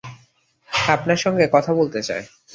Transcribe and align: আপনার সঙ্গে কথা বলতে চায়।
আপনার 0.89 1.17
সঙ্গে 1.17 1.45
কথা 1.51 1.71
বলতে 1.73 1.99
চায়। 2.03 2.25